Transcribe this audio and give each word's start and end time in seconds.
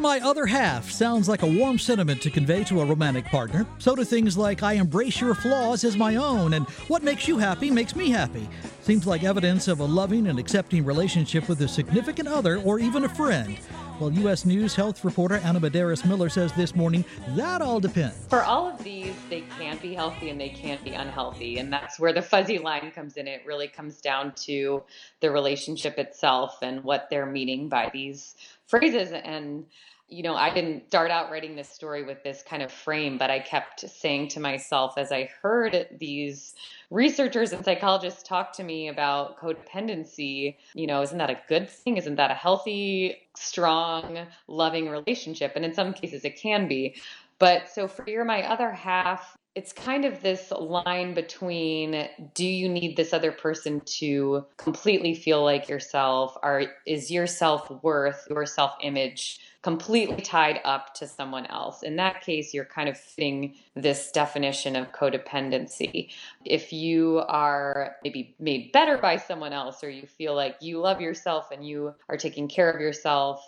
my 0.00 0.18
other 0.20 0.46
half 0.46 0.90
sounds 0.90 1.28
like 1.28 1.42
a 1.42 1.46
warm 1.46 1.78
sentiment 1.78 2.22
to 2.22 2.30
convey 2.30 2.64
to 2.64 2.80
a 2.80 2.84
romantic 2.84 3.26
partner. 3.26 3.66
So 3.78 3.94
do 3.94 4.04
things 4.04 4.36
like, 4.36 4.62
I 4.62 4.74
embrace 4.74 5.20
your 5.20 5.34
flaws 5.34 5.84
as 5.84 5.96
my 5.96 6.16
own, 6.16 6.54
and 6.54 6.66
what 6.88 7.02
makes 7.02 7.28
you 7.28 7.38
happy 7.38 7.70
makes 7.70 7.94
me 7.94 8.10
happy. 8.10 8.48
Seems 8.82 9.06
like 9.06 9.24
evidence 9.24 9.68
of 9.68 9.80
a 9.80 9.84
loving 9.84 10.28
and 10.28 10.38
accepting 10.38 10.84
relationship 10.84 11.48
with 11.48 11.60
a 11.60 11.68
significant 11.68 12.28
other 12.28 12.58
or 12.62 12.78
even 12.78 13.04
a 13.04 13.08
friend. 13.08 13.58
Well, 14.00 14.10
U.S. 14.14 14.46
News 14.46 14.74
health 14.74 15.04
reporter 15.04 15.36
Anna 15.44 15.60
Medaris 15.60 16.06
Miller 16.06 16.30
says 16.30 16.54
this 16.54 16.74
morning 16.74 17.04
that 17.36 17.60
all 17.60 17.80
depends. 17.80 18.16
For 18.30 18.42
all 18.42 18.66
of 18.66 18.82
these, 18.82 19.14
they 19.28 19.42
can 19.58 19.76
be 19.76 19.92
healthy 19.92 20.30
and 20.30 20.40
they 20.40 20.48
can 20.48 20.78
be 20.82 20.92
unhealthy. 20.92 21.58
And 21.58 21.70
that's 21.70 22.00
where 22.00 22.14
the 22.14 22.22
fuzzy 22.22 22.56
line 22.56 22.92
comes 22.92 23.18
in. 23.18 23.28
It 23.28 23.42
really 23.44 23.68
comes 23.68 24.00
down 24.00 24.32
to 24.46 24.84
the 25.20 25.30
relationship 25.30 25.98
itself 25.98 26.60
and 26.62 26.82
what 26.82 27.08
they're 27.10 27.26
meaning 27.26 27.68
by 27.68 27.90
these 27.92 28.36
phrases. 28.66 29.12
And 29.12 29.66
you 30.10 30.22
know, 30.22 30.34
I 30.34 30.52
didn't 30.52 30.88
start 30.88 31.10
out 31.10 31.30
writing 31.30 31.54
this 31.56 31.68
story 31.68 32.02
with 32.02 32.22
this 32.24 32.42
kind 32.42 32.62
of 32.62 32.72
frame, 32.72 33.16
but 33.16 33.30
I 33.30 33.38
kept 33.38 33.88
saying 33.88 34.28
to 34.28 34.40
myself 34.40 34.98
as 34.98 35.12
I 35.12 35.30
heard 35.40 35.88
these 35.98 36.54
researchers 36.90 37.52
and 37.52 37.64
psychologists 37.64 38.22
talk 38.22 38.52
to 38.54 38.64
me 38.64 38.88
about 38.88 39.38
codependency, 39.38 40.56
you 40.74 40.86
know, 40.86 41.02
isn't 41.02 41.18
that 41.18 41.30
a 41.30 41.40
good 41.48 41.70
thing? 41.70 41.96
Isn't 41.96 42.16
that 42.16 42.30
a 42.30 42.34
healthy, 42.34 43.16
strong, 43.36 44.26
loving 44.48 44.88
relationship? 44.88 45.52
And 45.54 45.64
in 45.64 45.74
some 45.74 45.92
cases, 45.92 46.24
it 46.24 46.36
can 46.36 46.66
be. 46.66 46.96
But 47.38 47.70
so 47.70 47.88
for 47.88 48.04
You're 48.08 48.24
My 48.24 48.42
Other 48.42 48.70
Half, 48.70 49.36
it's 49.56 49.72
kind 49.72 50.04
of 50.04 50.22
this 50.22 50.52
line 50.52 51.12
between 51.12 52.08
do 52.34 52.46
you 52.46 52.68
need 52.68 52.96
this 52.96 53.12
other 53.12 53.32
person 53.32 53.80
to 53.80 54.46
completely 54.56 55.12
feel 55.12 55.42
like 55.44 55.68
yourself? 55.68 56.36
Or 56.42 56.66
is 56.86 57.10
your 57.10 57.26
self-worth 57.26 58.28
your 58.30 58.46
self-image 58.46 59.40
completely 59.62 60.22
tied 60.22 60.60
up 60.64 60.94
to 60.94 61.06
someone 61.06 61.46
else? 61.46 61.82
In 61.82 61.96
that 61.96 62.20
case 62.20 62.54
you're 62.54 62.64
kind 62.64 62.88
of 62.88 62.96
fitting 62.96 63.56
this 63.74 64.12
definition 64.12 64.76
of 64.76 64.92
codependency. 64.92 66.10
If 66.44 66.72
you 66.72 67.24
are 67.26 67.96
maybe 68.04 68.36
made 68.38 68.70
better 68.70 68.98
by 68.98 69.16
someone 69.16 69.52
else 69.52 69.82
or 69.82 69.90
you 69.90 70.06
feel 70.06 70.36
like 70.36 70.56
you 70.60 70.78
love 70.78 71.00
yourself 71.00 71.50
and 71.50 71.66
you 71.66 71.94
are 72.08 72.16
taking 72.16 72.46
care 72.46 72.70
of 72.70 72.80
yourself 72.80 73.44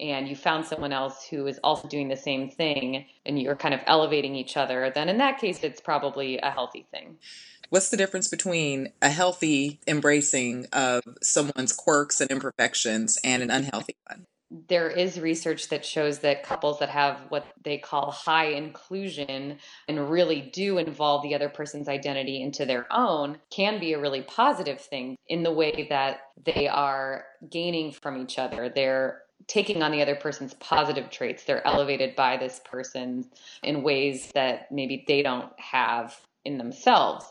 and 0.00 0.28
you 0.28 0.36
found 0.36 0.66
someone 0.66 0.92
else 0.92 1.26
who 1.28 1.46
is 1.46 1.58
also 1.62 1.88
doing 1.88 2.08
the 2.08 2.16
same 2.16 2.50
thing 2.50 3.06
and 3.24 3.40
you're 3.40 3.56
kind 3.56 3.74
of 3.74 3.80
elevating 3.86 4.34
each 4.34 4.56
other, 4.56 4.90
then 4.94 5.08
in 5.08 5.18
that 5.18 5.38
case, 5.38 5.62
it's 5.62 5.80
probably 5.80 6.38
a 6.38 6.50
healthy 6.50 6.86
thing. 6.90 7.18
What's 7.70 7.88
the 7.88 7.96
difference 7.96 8.28
between 8.28 8.92
a 9.00 9.08
healthy 9.08 9.80
embracing 9.86 10.66
of 10.72 11.02
someone's 11.22 11.72
quirks 11.72 12.20
and 12.20 12.30
imperfections 12.30 13.18
and 13.24 13.42
an 13.42 13.50
unhealthy 13.50 13.96
one? 14.06 14.26
There 14.68 14.88
is 14.88 15.18
research 15.18 15.68
that 15.70 15.84
shows 15.84 16.20
that 16.20 16.44
couples 16.44 16.78
that 16.78 16.90
have 16.90 17.22
what 17.30 17.46
they 17.64 17.78
call 17.78 18.12
high 18.12 18.48
inclusion 18.50 19.58
and 19.88 20.10
really 20.10 20.40
do 20.40 20.78
involve 20.78 21.22
the 21.22 21.34
other 21.34 21.48
person's 21.48 21.88
identity 21.88 22.40
into 22.40 22.64
their 22.64 22.86
own 22.92 23.38
can 23.50 23.80
be 23.80 23.94
a 23.94 23.98
really 23.98 24.22
positive 24.22 24.80
thing 24.80 25.16
in 25.26 25.42
the 25.42 25.50
way 25.50 25.86
that 25.90 26.20
they 26.44 26.68
are 26.68 27.24
gaining 27.50 27.90
from 27.90 28.20
each 28.22 28.38
other. 28.38 28.68
They're 28.68 29.22
taking 29.46 29.82
on 29.82 29.92
the 29.92 30.02
other 30.02 30.14
person's 30.14 30.54
positive 30.54 31.10
traits. 31.10 31.44
They're 31.44 31.66
elevated 31.66 32.16
by 32.16 32.36
this 32.36 32.60
person 32.64 33.26
in 33.62 33.82
ways 33.82 34.30
that 34.34 34.70
maybe 34.72 35.04
they 35.06 35.22
don't 35.22 35.52
have 35.58 36.16
in 36.44 36.58
themselves. 36.58 37.26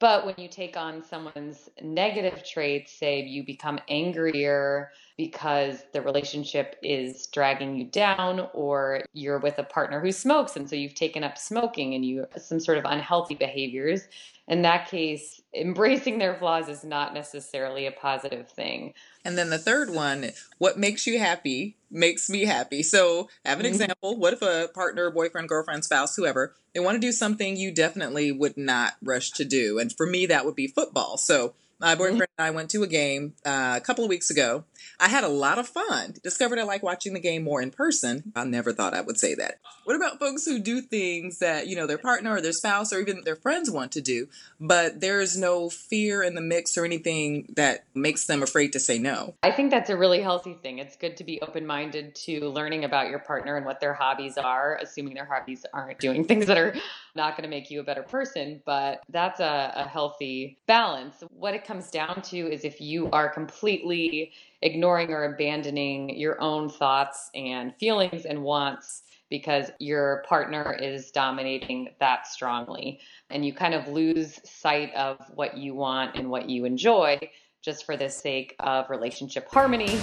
But 0.00 0.24
when 0.24 0.36
you 0.38 0.48
take 0.48 0.76
on 0.76 1.02
someone's 1.02 1.68
negative 1.82 2.44
traits, 2.44 2.92
say 2.92 3.22
you 3.22 3.44
become 3.44 3.80
angrier 3.88 4.90
because 5.18 5.82
the 5.92 6.00
relationship 6.00 6.76
is 6.80 7.26
dragging 7.26 7.76
you 7.76 7.84
down, 7.84 8.48
or 8.54 9.02
you're 9.12 9.40
with 9.40 9.58
a 9.58 9.64
partner 9.64 10.00
who 10.00 10.12
smokes, 10.12 10.56
and 10.56 10.70
so 10.70 10.76
you've 10.76 10.94
taken 10.94 11.24
up 11.24 11.36
smoking 11.36 11.92
and 11.94 12.04
you 12.04 12.24
some 12.38 12.60
sort 12.60 12.78
of 12.78 12.84
unhealthy 12.86 13.34
behaviors. 13.34 14.02
In 14.46 14.62
that 14.62 14.88
case, 14.88 15.42
embracing 15.52 16.18
their 16.18 16.36
flaws 16.36 16.68
is 16.68 16.84
not 16.84 17.12
necessarily 17.12 17.84
a 17.84 17.92
positive 17.92 18.48
thing. 18.48 18.94
And 19.24 19.36
then 19.36 19.50
the 19.50 19.58
third 19.58 19.90
one, 19.90 20.30
what 20.56 20.78
makes 20.78 21.06
you 21.06 21.18
happy 21.18 21.76
makes 21.90 22.30
me 22.30 22.44
happy. 22.44 22.82
So, 22.82 23.28
I 23.44 23.50
have 23.50 23.58
an 23.58 23.66
mm-hmm. 23.66 23.74
example. 23.74 24.16
What 24.16 24.32
if 24.32 24.40
a 24.40 24.68
partner, 24.72 25.10
boyfriend, 25.10 25.48
girlfriend, 25.48 25.84
spouse, 25.84 26.14
whoever, 26.14 26.54
they 26.72 26.80
want 26.80 26.94
to 26.94 27.00
do 27.00 27.12
something 27.12 27.56
you 27.56 27.72
definitely 27.72 28.30
would 28.30 28.56
not 28.56 28.94
rush 29.02 29.32
to 29.32 29.44
do? 29.44 29.80
And 29.80 29.92
for 29.92 30.06
me, 30.06 30.26
that 30.26 30.46
would 30.46 30.54
be 30.54 30.68
football. 30.68 31.18
So, 31.18 31.54
my 31.80 31.88
mm-hmm. 31.88 31.98
boyfriend 31.98 32.30
and 32.38 32.46
I 32.46 32.50
went 32.50 32.70
to 32.70 32.82
a 32.82 32.86
game 32.86 33.34
uh, 33.44 33.74
a 33.76 33.80
couple 33.80 34.04
of 34.04 34.10
weeks 34.10 34.30
ago. 34.30 34.64
I 35.00 35.08
had 35.08 35.24
a 35.24 35.28
lot 35.28 35.58
of 35.58 35.68
fun. 35.68 36.14
Discovered 36.22 36.58
I 36.58 36.64
like 36.64 36.82
watching 36.82 37.14
the 37.14 37.20
game 37.20 37.44
more 37.44 37.62
in 37.62 37.70
person. 37.70 38.32
I 38.34 38.44
never 38.44 38.72
thought 38.72 38.94
I 38.94 39.00
would 39.00 39.18
say 39.18 39.34
that. 39.36 39.60
What 39.84 39.96
about 39.96 40.18
folks 40.18 40.44
who 40.44 40.58
do 40.58 40.80
things 40.80 41.38
that, 41.38 41.66
you 41.66 41.76
know, 41.76 41.86
their 41.86 41.98
partner 41.98 42.34
or 42.34 42.40
their 42.40 42.52
spouse 42.52 42.92
or 42.92 43.00
even 43.00 43.22
their 43.24 43.36
friends 43.36 43.70
want 43.70 43.92
to 43.92 44.00
do, 44.00 44.28
but 44.60 45.00
there's 45.00 45.36
no 45.36 45.70
fear 45.70 46.22
in 46.22 46.34
the 46.34 46.40
mix 46.40 46.76
or 46.76 46.84
anything 46.84 47.52
that 47.56 47.84
makes 47.94 48.26
them 48.26 48.42
afraid 48.42 48.72
to 48.72 48.80
say 48.80 48.98
no? 48.98 49.34
I 49.42 49.52
think 49.52 49.70
that's 49.70 49.88
a 49.88 49.96
really 49.96 50.20
healthy 50.20 50.54
thing. 50.54 50.78
It's 50.78 50.96
good 50.96 51.16
to 51.18 51.24
be 51.24 51.40
open 51.40 51.66
minded 51.66 52.14
to 52.26 52.48
learning 52.48 52.84
about 52.84 53.08
your 53.08 53.18
partner 53.20 53.56
and 53.56 53.64
what 53.64 53.80
their 53.80 53.94
hobbies 53.94 54.36
are, 54.36 54.78
assuming 54.80 55.14
their 55.14 55.24
hobbies 55.24 55.64
aren't 55.72 55.98
doing 55.98 56.24
things 56.28 56.46
that 56.46 56.58
are 56.58 56.74
not 57.14 57.36
going 57.36 57.44
to 57.44 57.50
make 57.50 57.70
you 57.70 57.80
a 57.80 57.84
better 57.84 58.02
person, 58.02 58.62
but 58.64 59.02
that's 59.08 59.40
a, 59.40 59.72
a 59.76 59.84
healthy 59.84 60.58
balance. 60.66 61.22
What 61.30 61.54
it 61.54 61.64
comes 61.68 61.90
down 61.90 62.22
to 62.22 62.50
is 62.50 62.64
if 62.64 62.80
you 62.80 63.10
are 63.10 63.28
completely 63.28 64.32
ignoring 64.62 65.10
or 65.10 65.24
abandoning 65.24 66.18
your 66.18 66.40
own 66.40 66.70
thoughts 66.70 67.30
and 67.34 67.74
feelings 67.76 68.24
and 68.24 68.42
wants 68.42 69.02
because 69.28 69.70
your 69.78 70.24
partner 70.26 70.74
is 70.80 71.10
dominating 71.10 71.90
that 72.00 72.26
strongly. 72.26 72.98
And 73.28 73.44
you 73.44 73.52
kind 73.52 73.74
of 73.74 73.86
lose 73.86 74.40
sight 74.48 74.94
of 74.94 75.18
what 75.34 75.58
you 75.58 75.74
want 75.74 76.16
and 76.16 76.30
what 76.30 76.48
you 76.48 76.64
enjoy 76.64 77.20
just 77.62 77.84
for 77.84 77.98
the 77.98 78.08
sake 78.08 78.56
of 78.60 78.88
relationship 78.88 79.46
harmony. 79.50 80.00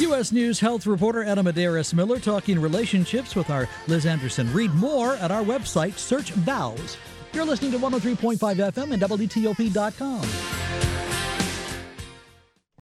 U.S. 0.00 0.32
News 0.32 0.58
health 0.58 0.88
reporter 0.88 1.22
Anna 1.22 1.44
Medaris 1.44 1.94
Miller 1.94 2.18
talking 2.18 2.58
relationships 2.58 3.36
with 3.36 3.50
our 3.50 3.68
Liz 3.86 4.04
Anderson. 4.04 4.52
Read 4.52 4.74
more 4.74 5.14
at 5.18 5.30
our 5.30 5.44
website, 5.44 5.96
search 5.96 6.32
vows. 6.32 6.96
You're 7.34 7.44
listening 7.44 7.72
to 7.72 7.78
103.5 7.78 8.38
FM 8.38 8.92
and 8.92 9.02
WTOP.com. 9.02 10.63